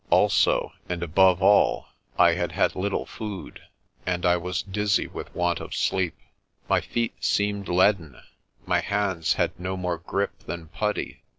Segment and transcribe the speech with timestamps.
[0.09, 1.85] Also, and above all,
[2.17, 3.61] I had had little food,
[4.03, 6.17] and I was dizzy with want of sleep.
[6.67, 8.19] My feet seemed leaden,
[8.65, 11.21] my hands had no more grip than putty.